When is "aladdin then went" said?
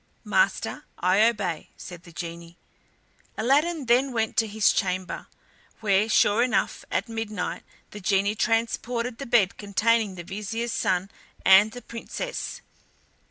3.37-4.35